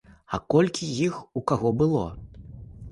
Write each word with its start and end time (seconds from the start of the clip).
А 0.37 0.39
колькі 0.53 0.89
іх 1.09 1.21
у 1.41 1.45
каго 1.53 1.75
было? 1.85 2.05